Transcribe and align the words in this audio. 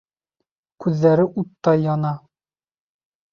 Күҙҙәре 0.85 1.25
уттай 1.41 1.85
яна. 1.85 2.15